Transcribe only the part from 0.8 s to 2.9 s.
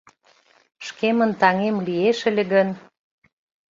Шкемын таҥем лиеш ыле гын